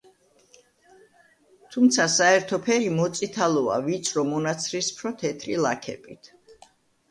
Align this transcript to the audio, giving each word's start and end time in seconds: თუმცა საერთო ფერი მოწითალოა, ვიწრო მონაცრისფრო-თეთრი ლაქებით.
თუმცა 1.75 2.07
საერთო 2.13 2.59
ფერი 2.69 2.89
მოწითალოა, 2.97 3.77
ვიწრო 3.91 4.27
მონაცრისფრო-თეთრი 4.33 5.63
ლაქებით. 5.69 6.35